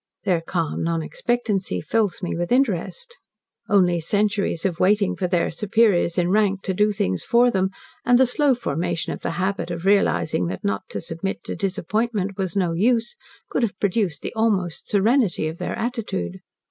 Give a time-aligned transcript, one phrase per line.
[0.23, 3.19] Their calm non expectancy fills me with interest.
[3.69, 7.69] Only centuries of waiting for their superiors in rank to do things for them,
[8.03, 12.35] and the slow formation of the habit of realising that not to submit to disappointment
[12.35, 13.15] was no use,
[13.51, 16.39] could have produced the almost SERENITY of their attitude.